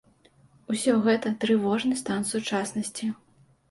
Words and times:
Усё 0.75 0.95
гэта 1.05 1.33
трывожны 1.45 2.03
стан 2.03 2.29
сучаснасці. 2.35 3.17